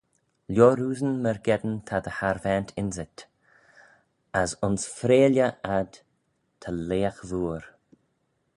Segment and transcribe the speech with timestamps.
[0.55, 3.17] Lioroosyn myrgeddin ta dty harvaant ynsit:
[4.41, 5.91] as ayns freaylley ad
[6.61, 7.63] ta leagh vooar.